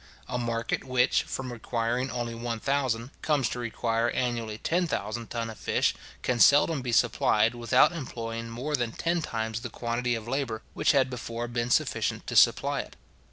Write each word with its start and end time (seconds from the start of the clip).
A 0.27 0.39
market 0.39 0.83
which, 0.83 1.21
from 1.25 1.53
requiring 1.53 2.09
only 2.09 2.33
one 2.33 2.59
thousand, 2.59 3.11
comes 3.21 3.47
to 3.49 3.59
require 3.59 4.09
annually 4.09 4.57
ten 4.57 4.87
thousand 4.87 5.29
ton 5.29 5.47
of 5.47 5.59
fish, 5.59 5.93
can 6.23 6.39
seldom 6.39 6.81
be 6.81 6.91
supplied, 6.91 7.53
without 7.53 7.91
employing 7.91 8.49
more 8.49 8.75
than 8.75 8.93
ten 8.93 9.21
times 9.21 9.61
the 9.61 9.69
quantity 9.69 10.15
of 10.15 10.27
labour 10.27 10.63
which 10.73 10.93
had 10.93 11.11
before 11.11 11.47
been 11.47 11.69
sufficient 11.69 12.25
to 12.25 12.35
supply 12.35 12.79
it. 12.79 12.95